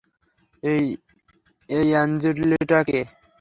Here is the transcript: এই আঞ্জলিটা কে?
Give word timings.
এই 1.69 1.87
আঞ্জলিটা 1.95 2.79
কে? 2.83 2.99